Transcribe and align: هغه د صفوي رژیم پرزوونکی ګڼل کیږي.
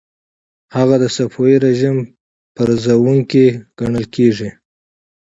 هغه 0.75 0.95
د 1.03 1.05
صفوي 1.15 1.55
رژیم 1.65 1.97
پرزوونکی 2.55 3.45
ګڼل 3.79 4.05
کیږي. 4.15 4.49